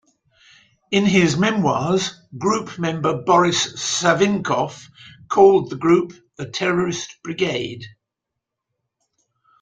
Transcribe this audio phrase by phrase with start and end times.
[0.89, 4.89] In his memoirs, group member Boris Savinkov
[5.29, 7.85] called the group the Terrorist Brigade.